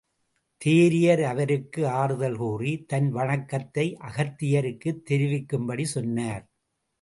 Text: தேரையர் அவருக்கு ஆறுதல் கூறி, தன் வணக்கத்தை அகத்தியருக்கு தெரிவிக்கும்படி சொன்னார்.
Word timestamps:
தேரையர் 0.61 1.21
அவருக்கு 1.23 1.87
ஆறுதல் 1.87 2.37
கூறி, 2.37 2.71
தன் 2.87 3.11
வணக்கத்தை 3.11 3.97
அகத்தியருக்கு 4.01 4.93
தெரிவிக்கும்படி 5.03 5.85
சொன்னார். 5.85 6.43